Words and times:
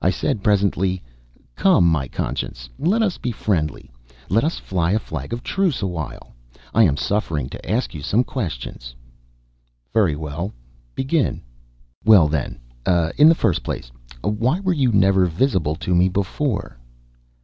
I 0.00 0.10
said, 0.10 0.44
presently: 0.44 1.02
"Come, 1.56 1.84
my 1.84 2.06
Conscience, 2.06 2.70
let 2.78 3.02
us 3.02 3.18
be 3.18 3.32
friendly. 3.32 3.90
Let 4.28 4.44
us 4.44 4.56
fly 4.60 4.92
a 4.92 5.00
flag 5.00 5.32
of 5.32 5.42
truce 5.42 5.80
for 5.80 5.86
a 5.86 5.88
while. 5.88 6.32
I 6.72 6.84
am 6.84 6.96
suffering 6.96 7.48
to 7.48 7.68
ask 7.68 7.92
you 7.92 8.00
some 8.00 8.22
questions." 8.22 8.94
"Very 9.92 10.14
well. 10.14 10.52
Begin." 10.94 11.42
"Well, 12.04 12.28
then, 12.28 12.60
in 13.16 13.28
the 13.28 13.34
first 13.34 13.64
place, 13.64 13.90
why 14.22 14.60
were 14.60 14.72
you 14.72 14.92
never 14.92 15.26
visible 15.26 15.74
to 15.74 15.92
me 15.92 16.08
before?" 16.08 16.78